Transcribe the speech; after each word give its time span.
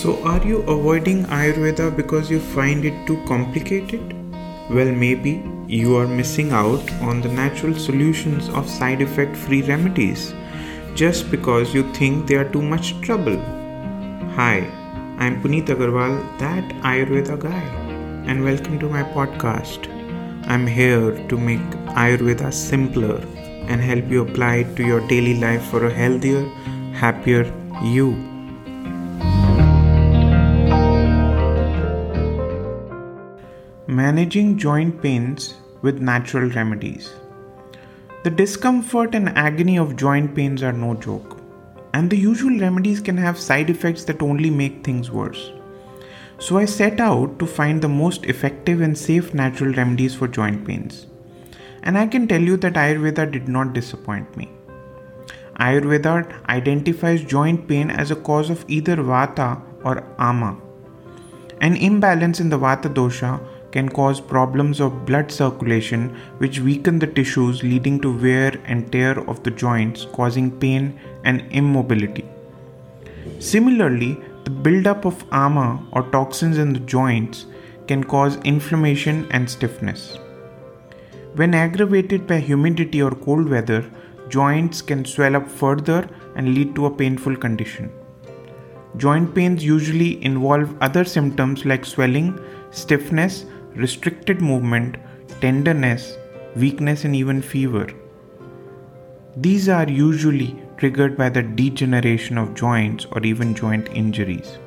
So, 0.00 0.12
are 0.24 0.42
you 0.46 0.62
avoiding 0.62 1.24
Ayurveda 1.24 1.94
because 1.94 2.30
you 2.30 2.40
find 2.40 2.86
it 2.86 3.06
too 3.06 3.22
complicated? 3.26 4.14
Well, 4.70 4.90
maybe 4.90 5.42
you 5.66 5.94
are 5.96 6.06
missing 6.06 6.52
out 6.52 6.90
on 7.02 7.20
the 7.20 7.28
natural 7.28 7.74
solutions 7.74 8.48
of 8.60 8.66
side 8.66 9.02
effect 9.02 9.36
free 9.36 9.60
remedies 9.60 10.32
just 10.94 11.30
because 11.30 11.74
you 11.74 11.82
think 11.92 12.26
they 12.26 12.36
are 12.36 12.48
too 12.50 12.62
much 12.62 12.98
trouble. 13.02 13.36
Hi, 14.38 14.66
I'm 15.18 15.42
Puneet 15.42 15.66
Agarwal, 15.66 16.16
that 16.38 16.64
Ayurveda 16.92 17.38
guy, 17.38 17.62
and 18.26 18.42
welcome 18.42 18.78
to 18.78 18.88
my 18.88 19.02
podcast. 19.02 19.92
I'm 20.46 20.66
here 20.66 21.12
to 21.28 21.36
make 21.36 21.78
Ayurveda 22.06 22.54
simpler 22.54 23.22
and 23.68 23.82
help 23.82 24.08
you 24.08 24.22
apply 24.22 24.54
it 24.64 24.74
to 24.76 24.82
your 24.82 25.06
daily 25.08 25.38
life 25.38 25.62
for 25.64 25.84
a 25.84 25.92
healthier, 25.92 26.44
happier 26.94 27.44
you. 27.84 28.39
Managing 34.00 34.56
joint 34.56 35.02
pains 35.02 35.54
with 35.82 36.00
natural 36.00 36.48
remedies. 36.50 37.12
The 38.24 38.30
discomfort 38.30 39.14
and 39.14 39.28
agony 39.30 39.76
of 39.78 39.96
joint 40.02 40.34
pains 40.34 40.62
are 40.62 40.72
no 40.72 40.94
joke, 40.94 41.36
and 41.92 42.08
the 42.08 42.16
usual 42.16 42.56
remedies 42.60 43.00
can 43.00 43.18
have 43.18 43.38
side 43.46 43.68
effects 43.68 44.04
that 44.04 44.22
only 44.22 44.48
make 44.48 44.78
things 44.84 45.10
worse. 45.10 45.42
So 46.38 46.56
I 46.56 46.64
set 46.64 46.98
out 47.08 47.38
to 47.40 47.46
find 47.58 47.82
the 47.82 47.92
most 47.98 48.24
effective 48.24 48.80
and 48.80 48.96
safe 48.96 49.34
natural 49.34 49.74
remedies 49.74 50.14
for 50.14 50.28
joint 50.28 50.64
pains. 50.66 51.06
And 51.82 51.98
I 51.98 52.06
can 52.06 52.26
tell 52.26 52.40
you 52.40 52.56
that 52.58 52.80
Ayurveda 52.86 53.30
did 53.30 53.48
not 53.48 53.74
disappoint 53.74 54.34
me. 54.34 54.50
Ayurveda 55.68 56.16
identifies 56.48 57.30
joint 57.36 57.68
pain 57.68 57.90
as 57.90 58.10
a 58.10 58.22
cause 58.32 58.48
of 58.48 58.64
either 58.66 58.96
Vata 58.96 59.60
or 59.84 60.02
Ama. 60.18 60.58
An 61.60 61.76
imbalance 61.76 62.40
in 62.40 62.48
the 62.48 62.58
Vata 62.58 62.94
dosha 62.98 63.38
can 63.72 63.88
cause 63.88 64.20
problems 64.20 64.80
of 64.80 65.04
blood 65.06 65.30
circulation 65.30 66.16
which 66.38 66.60
weaken 66.60 66.98
the 66.98 67.06
tissues 67.06 67.62
leading 67.62 68.00
to 68.00 68.16
wear 68.18 68.60
and 68.64 68.90
tear 68.90 69.18
of 69.28 69.42
the 69.42 69.50
joints 69.50 70.06
causing 70.12 70.50
pain 70.50 70.98
and 71.24 71.44
immobility. 71.50 72.24
Similarly 73.38 74.18
the 74.44 74.50
buildup 74.50 75.04
of 75.04 75.24
ama 75.30 75.86
or 75.92 76.02
toxins 76.10 76.58
in 76.58 76.72
the 76.72 76.80
joints 76.80 77.46
can 77.86 78.02
cause 78.04 78.36
inflammation 78.44 79.26
and 79.30 79.48
stiffness. 79.48 80.18
When 81.34 81.54
aggravated 81.54 82.26
by 82.26 82.38
humidity 82.40 83.02
or 83.02 83.12
cold 83.12 83.48
weather 83.48 83.84
joints 84.28 84.80
can 84.82 85.04
swell 85.04 85.36
up 85.36 85.48
further 85.48 86.08
and 86.36 86.54
lead 86.54 86.74
to 86.74 86.86
a 86.86 86.94
painful 86.94 87.36
condition. 87.36 87.90
Joint 88.96 89.34
pains 89.34 89.64
usually 89.64 90.22
involve 90.24 90.76
other 90.80 91.04
symptoms 91.04 91.64
like 91.64 91.84
swelling 91.84 92.38
stiffness 92.70 93.44
restricted 93.74 94.40
movement, 94.40 94.96
tenderness, 95.40 96.16
weakness, 96.56 97.04
and 97.04 97.14
even 97.14 97.40
fever. 97.40 97.88
These 99.36 99.68
are 99.68 99.88
usually 99.88 100.56
triggered 100.76 101.16
by 101.16 101.28
the 101.28 101.42
degeneration 101.42 102.36
of 102.38 102.54
joints 102.54 103.06
or 103.12 103.22
even 103.22 103.54
joint 103.54 103.88
injuries. 103.90 104.58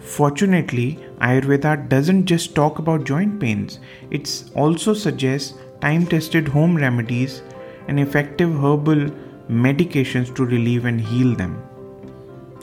Fortunately, 0.00 0.98
Ayurveda 1.20 1.88
doesn't 1.88 2.26
just 2.26 2.54
talk 2.54 2.78
about 2.78 3.04
joint 3.04 3.40
pains, 3.40 3.78
it 4.10 4.44
also 4.54 4.92
suggests 4.92 5.54
time 5.80 6.06
tested 6.06 6.48
home 6.48 6.76
remedies 6.76 7.42
and 7.88 7.98
effective 7.98 8.50
herbal 8.50 9.10
medications 9.48 10.34
to 10.34 10.44
relieve 10.44 10.84
and 10.84 11.00
heal 11.00 11.34
them. 11.34 11.62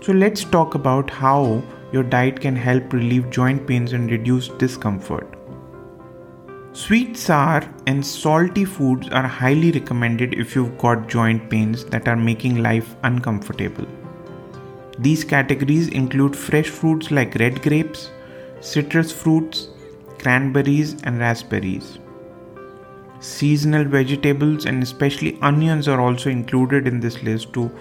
So, 0.04 0.14
let's 0.14 0.44
talk 0.44 0.76
about 0.76 1.10
how 1.10 1.64
your 1.92 2.04
diet 2.04 2.40
can 2.40 2.56
help 2.56 2.94
relieve 2.94 3.30
joint 3.30 3.66
pains 3.66 3.94
and 3.94 4.12
reduce 4.12 4.50
discomfort. 4.50 5.39
Sweet, 6.72 7.18
sour, 7.18 7.64
and 7.88 8.06
salty 8.06 8.64
foods 8.64 9.10
are 9.10 9.28
highly 9.28 9.72
recommended 9.72 10.36
if 10.36 10.56
you've 10.56 10.78
got 10.78 11.10
joint 11.10 11.50
pains 11.50 11.84
that 11.86 12.08
are 12.08 12.16
making 12.16 12.62
life 12.62 12.96
uncomfortable. 13.04 13.88
These 15.00 15.24
categories 15.24 15.88
include 15.88 16.36
fresh 16.36 16.70
fruits 16.70 17.10
like 17.10 17.36
red 17.36 17.64
grapes, 17.64 18.12
citrus 18.62 19.12
fruits, 19.12 19.70
cranberries, 20.20 21.02
and 21.04 21.20
raspberries. 21.20 21.98
Seasonal 23.20 23.86
vegetables 23.86 24.66
and 24.66 24.84
especially 24.84 25.40
onions 25.42 25.88
are 25.88 26.00
also 26.00 26.30
included 26.30 26.88
in 26.88 27.00
this 27.00 27.24
list 27.24 27.52
to 27.54 27.72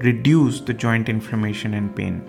reduce 0.00 0.60
the 0.60 0.72
joint 0.72 1.10
inflammation 1.10 1.74
and 1.74 1.94
pain. 1.94 2.24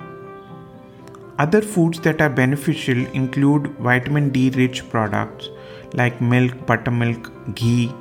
Other 1.40 1.62
foods 1.62 2.00
that 2.02 2.22
are 2.22 2.30
beneficial 2.30 2.97
include 3.14 3.68
vitamin 3.78 4.31
D 4.31 4.50
rich 4.50 4.88
products 4.90 5.50
like 5.94 6.22
milk, 6.22 6.66
buttermilk, 6.66 7.31
ghee, 7.56 7.94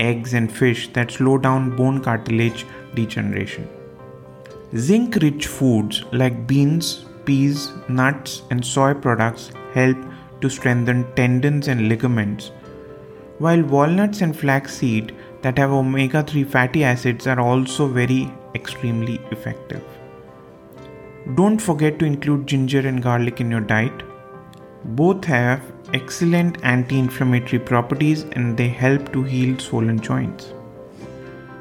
eggs, 0.00 0.34
and 0.34 0.50
fish 0.50 0.92
that 0.92 1.10
slow 1.10 1.38
down 1.38 1.76
bone 1.76 2.02
cartilage 2.02 2.64
degeneration. 2.94 3.68
Zinc 4.76 5.16
rich 5.16 5.46
foods 5.46 6.04
like 6.12 6.46
beans, 6.46 7.04
peas, 7.24 7.72
nuts, 7.88 8.42
and 8.50 8.64
soy 8.64 8.94
products 8.94 9.50
help 9.74 9.96
to 10.40 10.48
strengthen 10.48 11.04
tendons 11.14 11.68
and 11.68 11.88
ligaments, 11.88 12.50
while 13.38 13.62
walnuts 13.62 14.20
and 14.20 14.36
flaxseed 14.36 15.14
that 15.42 15.58
have 15.58 15.70
omega 15.70 16.22
3 16.22 16.44
fatty 16.44 16.84
acids 16.84 17.26
are 17.26 17.40
also 17.40 17.86
very 17.86 18.32
extremely 18.54 19.20
effective. 19.30 19.82
Don't 21.34 21.58
forget 21.58 21.98
to 21.98 22.04
include 22.04 22.46
ginger 22.46 22.80
and 22.80 23.02
garlic 23.02 23.40
in 23.40 23.50
your 23.50 23.60
diet. 23.60 24.02
Both 24.96 25.26
have 25.26 25.60
excellent 25.92 26.64
anti 26.64 26.98
inflammatory 26.98 27.58
properties 27.58 28.22
and 28.32 28.56
they 28.56 28.68
help 28.68 29.12
to 29.12 29.22
heal 29.22 29.58
swollen 29.58 30.00
joints. 30.00 30.54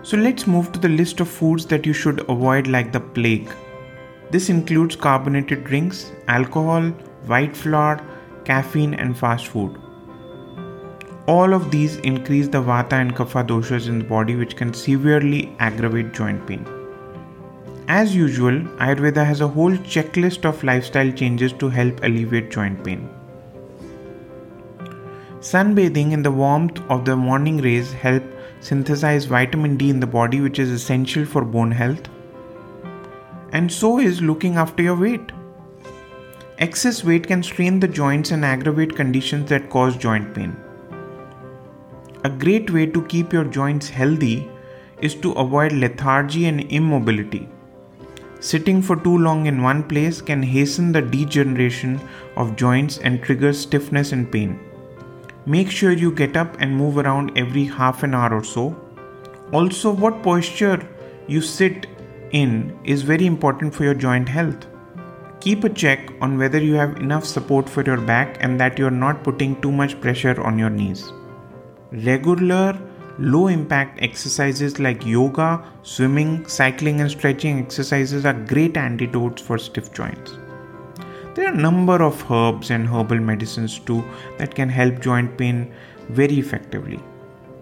So 0.01 0.15
let's 0.15 0.47
move 0.47 0.71
to 0.71 0.79
the 0.79 0.88
list 0.88 1.19
of 1.19 1.27
foods 1.27 1.65
that 1.65 1.85
you 1.85 1.91
should 1.91 2.21
avoid 2.29 2.67
like 2.67 2.93
the 2.93 3.01
plague. 3.01 3.49
This 4.31 4.47
includes 4.47 4.95
carbonated 4.95 5.65
drinks, 5.65 6.13
alcohol, 6.29 6.83
white 7.25 7.57
flour, 7.57 8.01
caffeine, 8.45 8.93
and 8.93 9.17
fast 9.17 9.47
food. 9.47 9.77
All 11.27 11.53
of 11.53 11.69
these 11.69 11.97
increase 11.97 12.47
the 12.47 12.61
vata 12.61 12.94
and 12.94 13.13
kapha 13.13 13.45
doshas 13.45 13.89
in 13.89 13.99
the 13.99 14.05
body, 14.05 14.35
which 14.35 14.55
can 14.55 14.73
severely 14.73 15.53
aggravate 15.59 16.13
joint 16.13 16.47
pain. 16.47 16.65
As 17.89 18.15
usual, 18.15 18.59
Ayurveda 18.79 19.25
has 19.25 19.41
a 19.41 19.47
whole 19.47 19.71
checklist 19.71 20.45
of 20.45 20.63
lifestyle 20.63 21.11
changes 21.11 21.51
to 21.53 21.67
help 21.67 22.01
alleviate 22.03 22.51
joint 22.51 22.83
pain. 22.85 23.09
Sunbathing 25.47 26.11
in 26.11 26.23
the 26.23 26.31
warmth 26.31 26.81
of 26.89 27.05
the 27.05 27.15
morning 27.15 27.59
rays 27.59 27.93
help 27.93 28.23
synthesize 28.59 29.23
vitamin 29.23 29.77
D 29.77 29.89
in 29.89 30.01
the 30.01 30.05
body 30.15 30.41
which 30.41 30.59
is 30.59 30.69
essential 30.69 31.23
for 31.23 31.45
bone 31.45 31.71
health. 31.71 32.09
And 33.53 33.71
so 33.71 33.97
is 33.97 34.21
looking 34.21 34.57
after 34.57 34.83
your 34.83 34.97
weight. 34.97 35.31
Excess 36.57 37.01
weight 37.05 37.27
can 37.27 37.41
strain 37.41 37.79
the 37.79 37.87
joints 37.87 38.31
and 38.31 38.43
aggravate 38.43 38.97
conditions 38.97 39.47
that 39.49 39.69
cause 39.69 39.95
joint 39.95 40.35
pain. 40.35 40.57
A 42.25 42.29
great 42.29 42.69
way 42.69 42.85
to 42.85 43.05
keep 43.05 43.31
your 43.31 43.45
joints 43.45 43.87
healthy 43.87 44.49
is 45.01 45.15
to 45.15 45.31
avoid 45.31 45.71
lethargy 45.71 46.47
and 46.47 46.69
immobility. 46.69 47.47
Sitting 48.41 48.81
for 48.81 48.97
too 48.97 49.17
long 49.17 49.45
in 49.45 49.63
one 49.63 49.83
place 49.83 50.19
can 50.19 50.43
hasten 50.43 50.91
the 50.91 51.01
degeneration 51.01 52.01
of 52.35 52.57
joints 52.57 52.97
and 52.97 53.23
trigger 53.23 53.53
stiffness 53.53 54.11
and 54.11 54.29
pain. 54.29 54.59
Make 55.51 55.71
sure 55.71 55.93
you 55.93 56.11
get 56.11 56.35
up 56.35 56.57
and 56.59 56.75
move 56.75 56.97
around 56.97 57.37
every 57.37 57.63
half 57.63 58.03
an 58.03 58.13
hour 58.13 58.33
or 58.37 58.43
so. 58.43 58.75
Also, 59.53 59.93
what 59.93 60.21
posture 60.21 60.85
you 61.25 61.39
sit 61.39 61.85
in 62.31 62.77
is 62.83 63.01
very 63.01 63.25
important 63.25 63.73
for 63.73 63.85
your 63.85 63.94
joint 63.94 64.27
health. 64.27 64.65
Keep 65.39 65.63
a 65.63 65.69
check 65.69 66.11
on 66.19 66.38
whether 66.38 66.59
you 66.59 66.73
have 66.73 66.97
enough 66.97 67.23
support 67.23 67.69
for 67.69 67.81
your 67.81 68.01
back 68.01 68.35
and 68.41 68.59
that 68.59 68.77
you 68.77 68.88
are 68.88 68.99
not 69.05 69.23
putting 69.23 69.55
too 69.61 69.71
much 69.71 70.01
pressure 70.01 70.41
on 70.41 70.59
your 70.59 70.69
knees. 70.69 71.13
Regular 71.93 72.77
low 73.17 73.47
impact 73.47 74.01
exercises 74.01 74.79
like 74.79 75.05
yoga, 75.05 75.63
swimming, 75.83 76.45
cycling, 76.50 77.00
and 77.00 77.09
stretching 77.09 77.59
exercises 77.59 78.25
are 78.25 78.33
great 78.33 78.75
antidotes 78.75 79.41
for 79.41 79.57
stiff 79.57 79.93
joints. 79.93 80.38
There 81.38 81.45
are 81.45 81.54
a 81.54 81.62
number 81.62 82.01
of 82.01 82.31
herbs 82.31 82.72
and 82.72 82.88
herbal 82.88 83.19
medicines 83.19 83.78
too 83.78 84.04
that 84.39 84.56
can 84.56 84.69
help 84.69 85.00
joint 85.00 85.38
pain 85.38 85.72
very 86.10 86.39
effectively. 86.39 87.00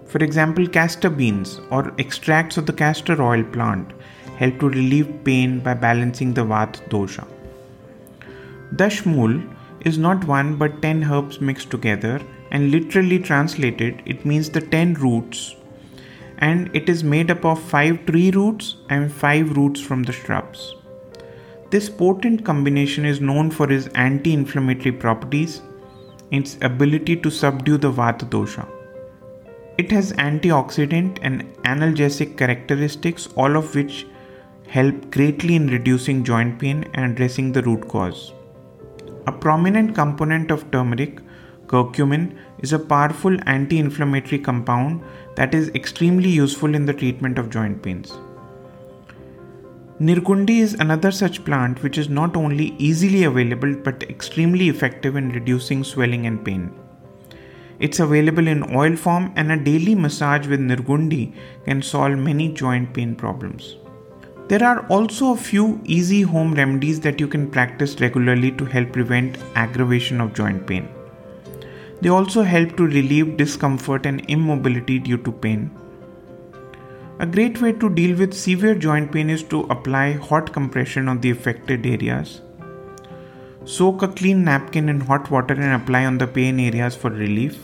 For 0.06 0.20
example, 0.20 0.66
castor 0.66 1.10
beans 1.10 1.60
or 1.72 1.94
extracts 1.98 2.56
of 2.56 2.68
the 2.68 2.72
castor 2.72 3.22
oil 3.22 3.44
plant 3.44 3.92
help 4.38 4.62
to 4.62 4.70
relieve 4.70 5.10
pain 5.26 5.60
by 5.60 5.74
balancing 5.74 6.34
the 6.34 6.46
Vata 6.46 6.88
dosha. 6.88 7.28
Dashmul 8.74 9.44
is 9.82 9.98
not 9.98 10.24
one 10.24 10.56
but 10.56 10.82
10 10.82 11.04
herbs 11.04 11.42
mixed 11.42 11.70
together 11.70 12.22
and 12.52 12.72
literally 12.72 13.20
translated 13.20 14.02
it 14.06 14.26
means 14.26 14.50
the 14.50 14.62
10 14.62 14.94
roots 14.94 15.54
and 16.38 16.74
it 16.74 16.88
is 16.88 17.04
made 17.04 17.30
up 17.30 17.44
of 17.44 17.62
5 17.62 18.06
tree 18.06 18.32
roots 18.32 18.78
and 18.90 19.12
5 19.12 19.58
roots 19.58 19.82
from 19.82 20.04
the 20.04 20.14
shrubs. 20.14 20.76
This 21.76 21.90
potent 21.90 22.46
combination 22.46 23.04
is 23.04 23.20
known 23.20 23.52
for 23.52 23.70
its 23.70 23.88
anti 23.96 24.32
inflammatory 24.32 24.94
properties, 24.94 25.62
its 26.32 26.58
ability 26.62 27.18
to 27.18 27.30
subdue 27.30 27.78
the 27.78 27.92
Vata 27.92 28.30
dosha. 28.34 28.66
It 29.78 29.92
has 29.92 30.14
antioxidant 30.14 31.20
and 31.22 31.44
analgesic 31.64 32.38
characteristics, 32.38 33.28
all 33.36 33.58
of 33.58 33.76
which 33.76 34.08
help 34.68 35.12
greatly 35.12 35.58
in 35.58 35.68
reducing 35.68 36.24
joint 36.24 36.58
pain 36.60 36.86
and 36.94 37.12
addressing 37.12 37.52
the 37.52 37.64
root 37.64 37.90
cause. 37.90 38.32
A 39.28 39.34
prominent 39.34 39.94
component 39.96 40.52
of 40.52 40.72
turmeric, 40.72 41.20
curcumin, 41.66 42.38
is 42.60 42.72
a 42.72 42.80
powerful 42.80 43.38
anti 43.48 43.80
inflammatory 43.80 44.40
compound 44.40 45.04
that 45.36 45.54
is 45.54 45.76
extremely 45.82 46.30
useful 46.30 46.74
in 46.74 46.86
the 46.86 46.94
treatment 46.94 47.38
of 47.38 47.50
joint 47.50 47.84
pains. 47.84 48.14
Nirgundi 49.98 50.60
is 50.60 50.74
another 50.74 51.10
such 51.10 51.46
plant 51.46 51.82
which 51.82 51.98
is 51.98 52.10
not 52.10 52.36
only 52.36 52.76
easily 52.78 53.24
available 53.24 53.74
but 53.74 54.04
extremely 54.04 54.68
effective 54.68 55.16
in 55.16 55.30
reducing 55.30 55.86
swelling 55.86 56.26
and 56.28 56.44
pain. 56.44 56.70
It's 57.80 58.02
available 58.02 58.46
in 58.46 58.76
oil 58.76 58.98
form, 58.98 59.32
and 59.38 59.54
a 59.54 59.58
daily 59.58 59.96
massage 59.96 60.48
with 60.48 60.60
Nirgundi 60.60 61.34
can 61.64 61.82
solve 61.82 62.18
many 62.18 62.54
joint 62.54 62.94
pain 62.94 63.16
problems. 63.16 63.78
There 64.50 64.64
are 64.66 64.86
also 64.88 65.32
a 65.32 65.38
few 65.38 65.80
easy 65.86 66.24
home 66.24 66.54
remedies 66.54 67.00
that 67.00 67.22
you 67.22 67.30
can 67.30 67.50
practice 67.50 68.00
regularly 68.02 68.52
to 68.52 68.66
help 68.66 68.92
prevent 68.92 69.38
aggravation 69.56 70.20
of 70.20 70.34
joint 70.34 70.68
pain. 70.68 70.90
They 72.02 72.10
also 72.10 72.44
help 72.44 72.76
to 72.76 72.86
relieve 72.86 73.38
discomfort 73.38 74.06
and 74.06 74.30
immobility 74.30 75.00
due 75.00 75.18
to 75.20 75.32
pain. 75.32 75.72
A 77.18 77.26
great 77.26 77.62
way 77.62 77.72
to 77.72 77.90
deal 77.90 78.18
with 78.18 78.34
severe 78.34 78.76
joint 78.76 79.10
pain 79.10 79.30
is 79.30 79.42
to 79.44 79.62
apply 79.70 80.12
hot 80.12 80.52
compression 80.52 81.08
on 81.08 81.22
the 81.22 81.30
affected 81.30 81.86
areas. 81.86 82.42
Soak 83.64 84.02
a 84.02 84.10
clean 84.10 84.44
napkin 84.44 84.90
in 84.90 85.00
hot 85.00 85.32
water 85.32 85.54
and 85.54 85.82
apply 85.82 86.04
on 86.04 86.18
the 86.18 86.28
pain 86.28 86.60
areas 86.60 86.94
for 86.94 87.10
relief. 87.10 87.58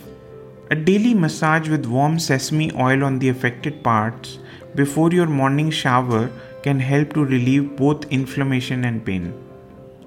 A 0.69 0.75
daily 0.75 1.13
massage 1.13 1.67
with 1.67 1.85
warm 1.85 2.17
sesame 2.17 2.71
oil 2.79 3.03
on 3.03 3.19
the 3.19 3.27
affected 3.27 3.83
parts 3.83 4.39
before 4.73 5.11
your 5.11 5.27
morning 5.27 5.69
shower 5.69 6.31
can 6.63 6.79
help 6.79 7.11
to 7.15 7.25
relieve 7.25 7.75
both 7.75 8.05
inflammation 8.05 8.85
and 8.85 9.05
pain. 9.05 9.33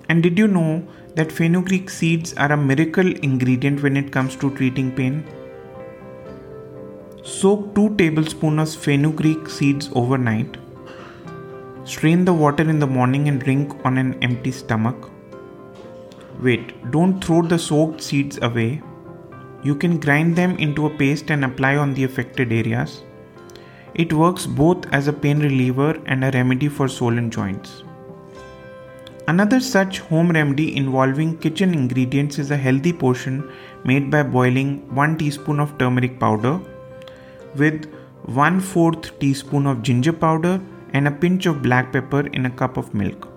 And 0.08 0.23
did 0.23 0.38
you 0.38 0.49
know 0.49 0.82
that 1.17 1.31
fenugreek 1.31 1.91
seeds 1.91 2.32
are 2.38 2.52
a 2.52 2.56
miracle 2.56 3.14
ingredient 3.17 3.82
when 3.82 3.99
it 3.99 4.11
comes 4.11 4.37
to 4.37 4.56
treating 4.56 4.91
pain? 4.91 5.23
Soak 7.26 7.75
2 7.75 7.97
tablespoons 7.97 8.61
of 8.61 8.82
fenugreek 8.82 9.49
seeds 9.49 9.88
overnight. 9.94 10.59
Strain 11.85 12.26
the 12.26 12.35
water 12.35 12.69
in 12.69 12.79
the 12.79 12.87
morning 12.87 13.29
and 13.29 13.41
drink 13.41 13.73
on 13.82 13.97
an 13.97 14.23
empty 14.23 14.53
stomach. 14.53 15.09
Wait, 16.43 16.91
don't 16.91 17.25
throw 17.25 17.41
the 17.41 17.59
soaked 17.59 18.03
seeds 18.03 18.38
away. 18.43 18.82
You 19.62 19.75
can 19.75 19.99
grind 19.99 20.37
them 20.37 20.59
into 20.59 20.85
a 20.85 20.91
paste 20.91 21.31
and 21.31 21.47
apply 21.47 21.76
on 21.76 21.94
the 21.94 22.05
affected 22.05 22.53
areas. 22.53 23.03
It 23.94 24.12
works 24.12 24.44
both 24.44 24.85
as 24.93 25.09
a 25.09 25.12
pain 25.15 25.41
reliever 25.41 25.93
and 26.05 26.25
a 26.25 26.31
remedy 26.32 26.69
for 26.69 26.88
swollen 26.88 27.31
joints. 27.31 27.85
Another 29.29 29.61
such 29.61 30.00
home 30.00 30.31
remedy 30.31 30.77
involving 30.77 31.38
kitchen 31.38 31.73
ingredients 31.73 32.38
is 32.38 32.50
a 32.50 32.56
healthy 32.59 32.93
potion 32.93 33.50
made 33.82 34.11
by 34.11 34.23
boiling 34.23 34.94
1 34.94 35.17
teaspoon 35.17 35.59
of 35.59 35.79
turmeric 35.79 36.20
powder 36.20 36.61
with 37.56 37.87
1 38.25 38.61
4th 38.61 39.19
teaspoon 39.19 39.67
of 39.67 39.83
ginger 39.83 40.12
powder 40.12 40.61
and 40.93 41.09
a 41.09 41.11
pinch 41.11 41.47
of 41.47 41.62
black 41.62 41.93
pepper 41.93 42.27
in 42.29 42.47
a 42.47 42.51
cup 42.51 42.77
of 42.77 42.95
milk. 42.95 43.29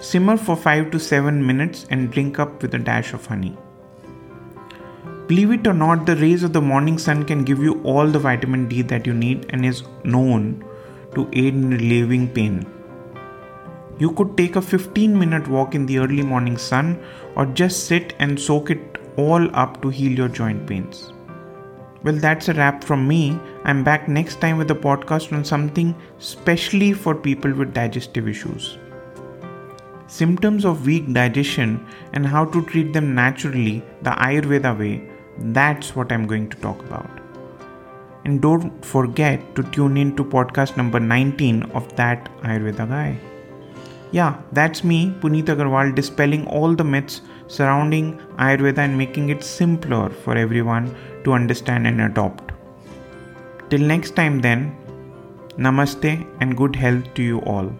Simmer 0.00 0.36
for 0.36 0.56
5 0.56 0.90
to 0.92 0.98
7 0.98 1.46
minutes 1.46 1.86
and 1.90 2.10
drink 2.10 2.38
up 2.38 2.62
with 2.62 2.74
a 2.74 2.78
dash 2.78 3.12
of 3.12 3.26
honey. 3.26 3.56
Believe 5.28 5.52
it 5.52 5.66
or 5.66 5.74
not, 5.74 6.06
the 6.06 6.16
rays 6.16 6.42
of 6.42 6.52
the 6.52 6.60
morning 6.60 6.98
sun 6.98 7.24
can 7.24 7.44
give 7.44 7.62
you 7.62 7.80
all 7.82 8.06
the 8.08 8.18
vitamin 8.18 8.66
D 8.68 8.82
that 8.82 9.06
you 9.06 9.14
need 9.14 9.46
and 9.50 9.64
is 9.64 9.84
known 10.02 10.64
to 11.14 11.28
aid 11.32 11.54
in 11.54 11.70
relieving 11.70 12.28
pain. 12.28 12.66
You 13.98 14.10
could 14.12 14.36
take 14.36 14.56
a 14.56 14.62
15 14.62 15.16
minute 15.16 15.46
walk 15.46 15.74
in 15.74 15.86
the 15.86 15.98
early 15.98 16.22
morning 16.22 16.56
sun 16.56 16.98
or 17.36 17.46
just 17.46 17.86
sit 17.86 18.14
and 18.18 18.40
soak 18.40 18.70
it 18.70 18.98
all 19.16 19.54
up 19.54 19.82
to 19.82 19.90
heal 19.90 20.10
your 20.10 20.28
joint 20.28 20.66
pains. 20.66 21.12
Well, 22.02 22.14
that's 22.14 22.48
a 22.48 22.54
wrap 22.54 22.82
from 22.82 23.06
me. 23.06 23.38
I'm 23.64 23.84
back 23.84 24.08
next 24.08 24.40
time 24.40 24.56
with 24.56 24.70
a 24.70 24.74
podcast 24.74 25.32
on 25.32 25.44
something 25.44 25.94
specially 26.18 26.92
for 26.92 27.14
people 27.14 27.52
with 27.52 27.74
digestive 27.74 28.26
issues. 28.26 28.78
Symptoms 30.06 30.64
of 30.64 30.86
weak 30.86 31.12
digestion 31.12 31.86
and 32.14 32.26
how 32.26 32.46
to 32.46 32.64
treat 32.64 32.92
them 32.92 33.14
naturally 33.14 33.84
the 34.02 34.10
Ayurveda 34.10 34.78
way 34.78 35.10
that's 35.40 35.96
what 35.96 36.12
I'm 36.12 36.26
going 36.26 36.48
to 36.50 36.56
talk 36.58 36.78
about. 36.80 37.08
And 38.24 38.42
don't 38.42 38.84
forget 38.84 39.54
to 39.54 39.62
tune 39.62 39.96
in 39.96 40.14
to 40.16 40.24
podcast 40.24 40.76
number 40.76 41.00
19 41.00 41.62
of 41.72 41.96
that 41.96 42.30
Ayurveda 42.42 42.88
guy. 42.88 43.29
Yeah, 44.12 44.40
that's 44.52 44.82
me, 44.82 45.14
Puneet 45.20 45.44
Agarwal, 45.44 45.94
dispelling 45.94 46.46
all 46.48 46.74
the 46.74 46.82
myths 46.82 47.20
surrounding 47.46 48.18
Ayurveda 48.38 48.78
and 48.78 48.98
making 48.98 49.28
it 49.30 49.44
simpler 49.44 50.10
for 50.10 50.36
everyone 50.36 50.94
to 51.24 51.32
understand 51.32 51.86
and 51.86 52.00
adopt. 52.00 52.50
Till 53.70 53.80
next 53.80 54.16
time, 54.16 54.40
then, 54.40 54.76
namaste 55.56 56.26
and 56.40 56.56
good 56.56 56.74
health 56.74 57.04
to 57.14 57.22
you 57.22 57.38
all. 57.42 57.72